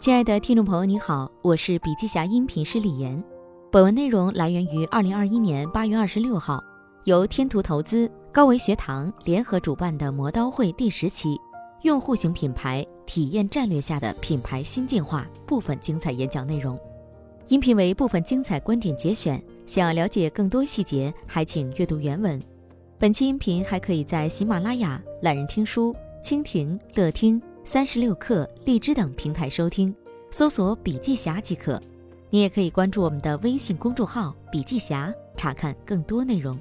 [0.00, 3.22] 亲爱的听众朋友，你好，我是笔记侠音频师李岩。
[3.70, 6.58] 本文内容来源于二零二一年八月二十六号，
[7.04, 11.38] 由天图投资、高维学堂联合主办的磨刀会第十期
[11.84, 16.80] “用户型品牌体验战略下的品牌新进化”部分精彩演讲内容。
[17.48, 22.40] 音频为部分精彩观点节选，想要了解更多细节，还请阅读原文。
[22.98, 25.94] 本期音频还可以在喜马拉雅、懒人听书、
[26.24, 27.38] 蜻蜓、乐听。
[27.72, 29.94] 三十六课、荔枝等平台收听，
[30.32, 31.80] 搜索“笔记侠”即可。
[32.28, 36.58] 你也可以关注我们的微信公众号“笔记侠”，查看更多内容。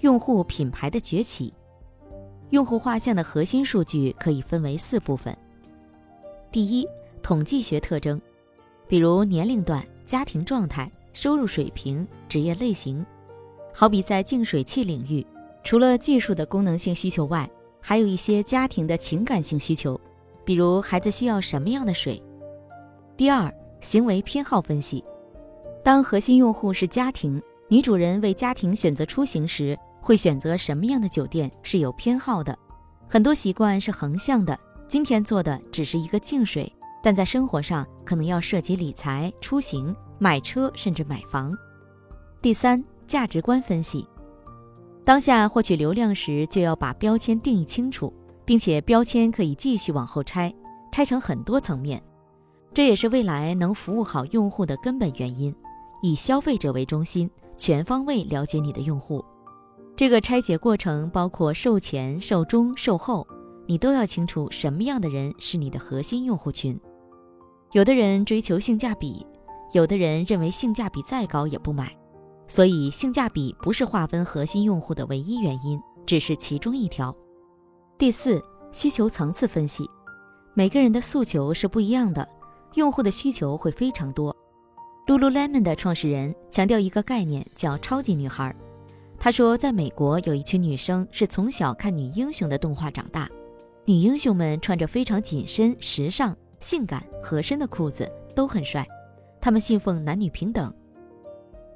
[0.00, 1.50] 用户品牌的崛起，
[2.50, 5.34] 用户画像的核心数据可以分为四部分。
[6.52, 6.86] 第一，
[7.22, 8.20] 统计学特征，
[8.86, 13.02] 比如年龄段、家庭状态、收入水平、职业类型。
[13.72, 15.24] 好比在净水器领域。
[15.62, 17.48] 除了技术的功能性需求外，
[17.80, 20.00] 还有一些家庭的情感性需求，
[20.44, 22.22] 比如孩子需要什么样的水。
[23.16, 25.04] 第二，行为偏好分析，
[25.84, 32.56] 当核心用户是家庭，女主人为家庭选择出行时，会选择什么样的酒店是有偏好的。
[33.08, 41.52] 很多习惯是横向的，今天做的只是一个净水，但在生活上可能要涉及理财、出行、买车，甚至买房。
[42.40, 44.06] 第三，价值观分析。
[45.04, 48.12] 当下获取流量时，就要把标签定义清楚，
[48.44, 50.54] 并且标签可以继续往后拆，
[50.92, 52.00] 拆成很多层面。
[52.72, 55.54] 这也是未来能服务好用户的根本原因。
[56.02, 59.24] 以消费者为中心，全方位了解你的用户。
[59.96, 63.26] 这个拆解过程包括售前、售中、售后，
[63.66, 66.78] 你都要清楚什么样的人是你的核心用户群。
[67.72, 69.26] 有的人追求性价比，
[69.72, 71.94] 有的人认为性价比再高也不买。
[72.50, 77.14] 所以，性价比不是划分核心用户的唯一原因，只是其中一条。
[77.96, 79.88] 第四，需求层次分析，
[80.52, 82.28] 每个人的诉求是不一样的，
[82.74, 84.36] 用户的需求会非常多。
[85.06, 88.52] Lululemon 的创始人强调一个概念，叫“超级女孩”。
[89.16, 93.30] 他说，在美国有一群女生是从小看女英雄的动画长大，
[93.84, 98.84] 女英雄们穿着非常紧身、时尚、性感、合身的裤子，都很帅。
[99.40, 100.74] 她们信奉男女平等。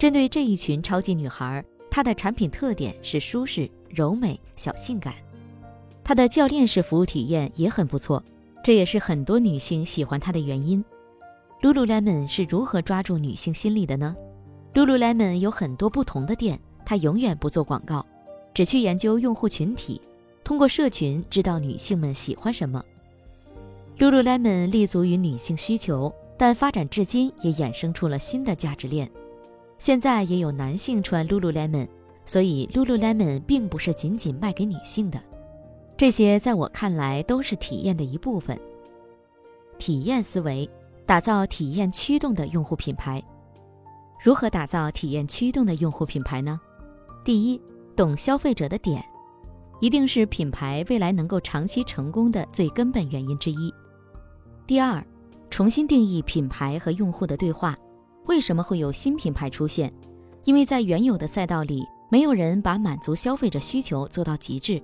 [0.00, 5.12] 针对这一群超级女孩，她的产品特点是舒适、柔美、小性感。
[6.02, 8.24] 她的教练式服务体验也很不错，
[8.64, 10.82] 这也是很多女性喜欢她的原因。
[11.60, 14.16] Lululemon 是如何抓住女性心理的呢
[14.72, 18.06] ？Lululemon 有很多不同的店，它永远不做广告，
[18.54, 20.00] 只去研究用户群体，
[20.42, 22.82] 通过社群知道女性们喜欢什么。
[23.98, 29.06] Lululemon 立足于女性需求，但发展至今也衍生出了新的价值链。
[29.80, 31.88] 现在也有男性穿 Lululemon，
[32.26, 35.18] 所以 Lululemon 并不是仅仅卖给女性的。
[35.96, 38.60] 这些在我看来都是体验的一部分。
[39.78, 40.68] 体验思维，
[41.06, 43.22] 打造体验驱动的用户品牌。
[44.22, 46.60] 如何打造体验驱动的用户品牌呢？
[47.24, 47.58] 第一，
[47.96, 49.02] 懂消费者的点，
[49.80, 53.72] 一定是品牌未来能够长期成功的最根本原因之一。
[54.66, 55.02] 第二，
[55.48, 57.74] 重新定义品牌和用户的对话。
[58.26, 59.92] 为什么会有新品牌出现？
[60.44, 64.82] 因为在原有的赛道里，没有人把满足消费者需求做到极致。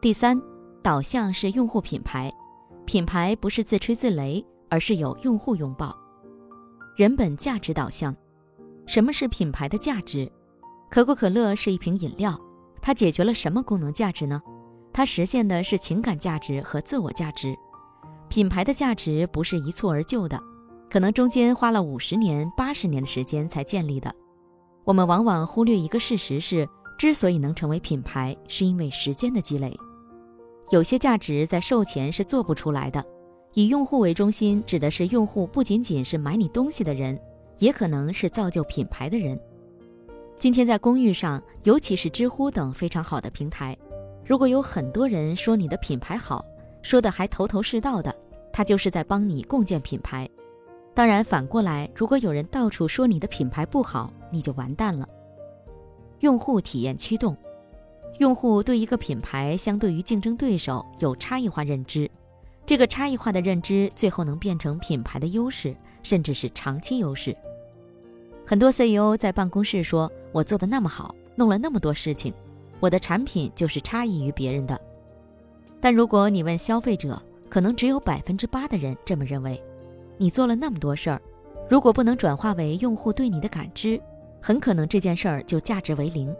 [0.00, 0.40] 第三，
[0.82, 2.32] 导向是用户品牌，
[2.84, 5.96] 品牌不是自吹自擂，而是有用户拥抱。
[6.96, 8.14] 人本价值导向，
[8.86, 10.30] 什么是品牌的价值？
[10.90, 12.38] 可口可乐是一瓶饮料，
[12.80, 14.42] 它解决了什么功能价值呢？
[14.92, 17.56] 它实现的是情感价值和自我价值。
[18.28, 20.38] 品牌的价值不是一蹴而就的。
[20.92, 24.14] 可能中间花了五十年、八十年的时间才建立的，
[24.84, 29.74] 我们往往忽略一个事实是：之所以能成为品牌，是因为时间的积累。
[30.68, 33.02] 有些价值在售前是做不出来的。
[33.54, 37.18] 以用户为中心，指的是用户不仅仅是买你东西的人，
[37.56, 39.40] 也可能是造就品牌的人。
[40.36, 43.74] 今天在公寓上，尤其是知乎等非常好的平台，
[44.26, 46.44] 如果有很多人说你的品牌好，
[46.82, 48.14] 说的还头头是道的，
[48.52, 50.28] 他就是在帮你共建品牌。
[50.94, 55.08] 当然，反过来，如果有人到处说你的品牌不好，你就完蛋了。
[56.20, 57.36] 用户体验驱动，
[58.18, 62.10] 用户对一个品牌相对于竞争对手有差异化认知，
[62.66, 67.34] 这个差异化的认知最后能变成品牌的优势，甚至是长期优势。
[68.44, 72.34] 很多 CEO 在办公室说：“我做的那么好，弄了那么多事情，
[72.80, 74.78] 我的产品就是差异于别人的。”
[75.80, 79.60] 但如果你问消费者，可能只有百分之八的人这么认为。
[80.22, 81.20] 你做了那么多事儿，
[81.68, 84.00] 如果不能转化为用户对你的感知，
[84.40, 86.32] 很可能这件事儿就价值为零。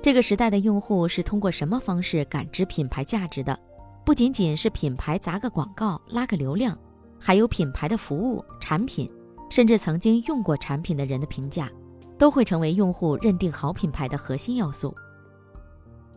[0.00, 3.58] 这个时代的用户是通过什么方式感知品牌价值的？
[4.06, 6.78] 不仅仅是品牌砸个广告拉个流量，
[7.18, 9.06] 还有品牌的服务、产品，
[9.50, 11.70] 甚至曾经用过产品的人的评价，
[12.16, 14.94] 都会成为用户认定好品牌的核心要素。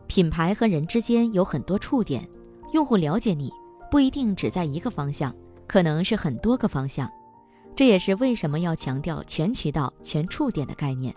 [0.06, 2.26] 品牌和人之间有很多触点，
[2.72, 3.52] 用户了解你
[3.90, 5.34] 不一定只在一个方向，
[5.68, 7.08] 可能是很多个方向。
[7.76, 11.14] 这也是为什么要强调全渠道、全触点的概念。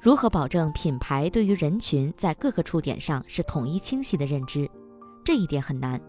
[0.00, 4.68] 如何保证品牌对于人群在各个触点上是统一清晰的认知？
[5.24, 6.00] 这一点很难，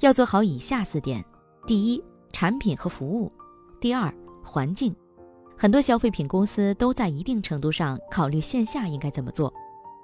[0.00, 1.24] 要做好以下四点：
[1.66, 3.30] 第一，产品和服务；
[3.80, 4.12] 第二，
[4.42, 4.94] 环境。
[5.56, 9.52] 很多消费品公司都在一定程度上考虑线下应该怎么做，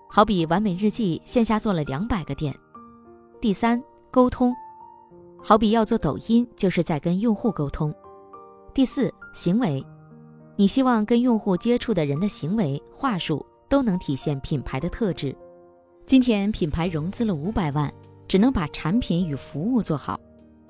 [0.09, 2.55] 好比完美日记线下做了两百个店。
[3.41, 4.55] 第三，沟通，
[5.43, 7.95] 好比要做抖音，就是在跟用户沟通。
[8.75, 9.85] 第四，行为，
[10.57, 15.35] 你希望跟用户接触的人的行为、话术都能体现品牌的特质。
[16.07, 17.93] 今天品牌融资了五百万。
[18.31, 20.17] 只能把产品与服务做好。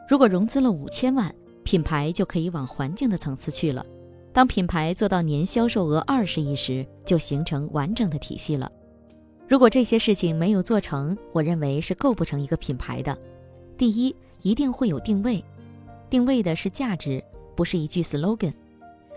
[0.09, 1.31] 如果融资了五千万，
[1.63, 3.85] 品牌就可以往环境的层次去了。
[4.33, 8.73] 当品牌做到年销售额二十亿时，就形成完整的体系了。
[9.47, 13.15] 如果这些事情没有做成，我认为是构不成一个品牌的。
[13.77, 15.45] 第一，一定会有定位，
[16.09, 17.23] 定位的是价值，
[17.55, 18.53] 不是一句 slogan。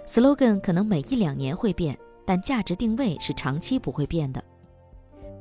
[0.05, 4.43] slogan 可能每一两年会变，但价值定位是长期不会变的。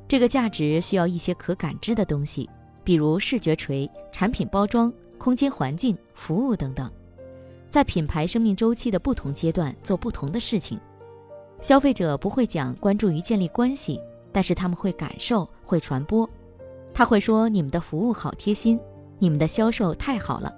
[0.07, 2.49] 这个价值需要一些可感知的东西。
[2.85, 6.91] 比如视觉锤、产品包装、空间环境、服务等等，
[7.69, 10.77] 在品牌生命周期的不同阶段做不同的事情。
[11.61, 14.01] 消费者不会讲关注于建立关系，
[14.33, 16.29] 但是他们会感受、会传播。
[16.93, 18.77] 他会说你们的服务好贴心，
[19.23, 20.53] 你们的销售太好了。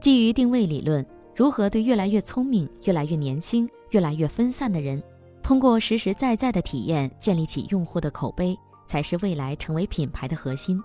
[0.00, 1.04] 基于定位理论，
[1.36, 5.02] 如何对越来越聪明、越来越年轻、越来越分散的人，
[5.42, 10.82] 通过实实在在的体验建立起用户的口碑，才是未来成为品牌的核心。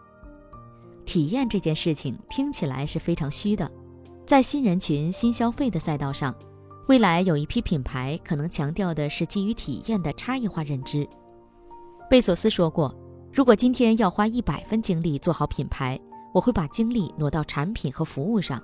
[1.06, 3.72] 体验这件事情听起来是非常虚的，
[4.28, 6.36] 在新人群、新消费的赛道上，
[6.90, 11.08] 未来有一批品牌可能强调的是基于体验的差异化认知。
[12.10, 12.94] 贝索斯说过
[13.32, 15.98] ：“如果今天要花一百分精力做好品牌，
[16.34, 18.62] 我会把精力挪到产品和服务上，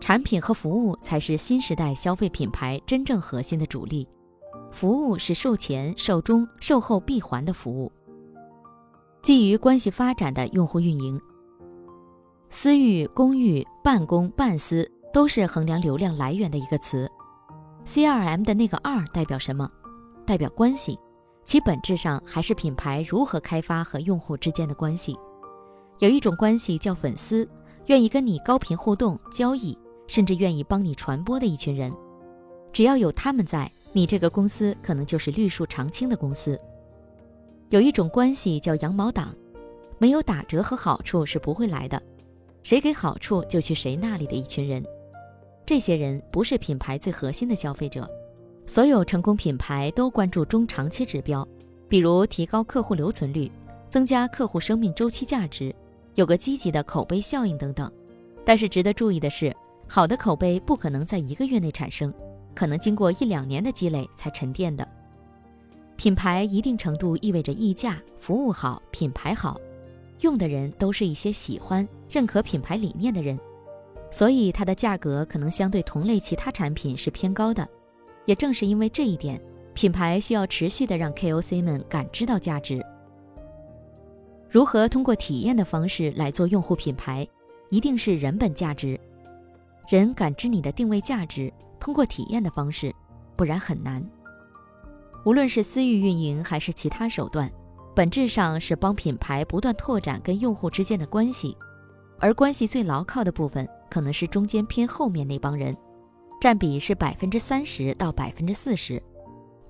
[0.00, 4.06] 产品和服务才是新时代消费品牌真正核心的主力，
[4.70, 7.90] 服务是售前、售中、售后闭环的服务，
[9.22, 11.20] 基于关系发展的用户运营。”
[12.50, 17.10] 私域、公域、半公半私都是衡量流量来源的一个词。
[17.84, 19.70] CRM 的那个二代表什么？
[20.24, 20.98] 代表关系，
[21.44, 25.16] 其本质上还是品牌如何开发和用户之间的关系。
[25.98, 27.48] 有一种关系叫粉丝，
[27.86, 29.76] 愿意跟你高频互动、交易，
[30.06, 31.92] 甚至愿意帮你传播的一群人。
[32.72, 36.60] 只要有他们在，你这个公司可能就是绿树常青的公司。
[37.70, 39.34] 有一种关系叫羊毛党，
[39.98, 42.00] 没有打折和好处是不会来的。
[42.62, 44.84] 谁给好处就去谁那里的一群人，
[45.64, 48.06] 这些人不是品牌最核心的消费者。
[48.66, 51.46] 所有成功品牌都关注中长期指标，
[51.88, 53.50] 比如提高客户留存率、
[53.88, 55.74] 增加客户生命周期价值、
[56.16, 57.90] 有个积极的口碑效应等等。
[58.44, 59.54] 但是值得注意的是，
[59.88, 62.12] 好的口碑不可能在一个月内产生，
[62.54, 64.86] 可能经过一两年的积累才沉淀的。
[65.96, 69.58] 品牌一定程度意味着溢价、服务好、品牌好。
[70.20, 73.38] 用的人都是一些喜欢、认可品牌理念的人，
[74.10, 77.68] 所以它的价格可能相对同类其他产品是偏高的。
[78.24, 79.40] 也正是因为这一点，
[79.74, 82.84] 品牌需要持续的让 KOC 们感知到价值。
[84.56, 87.28] 如何通过体验的方式来做用户品牌，
[87.68, 88.98] 一定是人本价值，
[89.86, 92.90] 人感知你的定位价值，通过体验的方式，
[93.36, 94.02] 不然很难。
[95.26, 97.52] 无论是私域运营还是其他手段。
[97.94, 101.54] 本质上是帮品牌不断拓展跟用户之间的关系，
[102.18, 105.76] 而关系最牢靠的部分可能是中间偏后面那帮人，
[106.40, 109.02] 占比是百分之三十到百分之四十，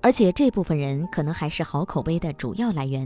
[0.01, 3.05] 而且这部分人可能还是好口碑的主要来源。